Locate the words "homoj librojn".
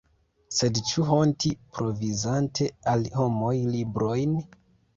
3.21-4.39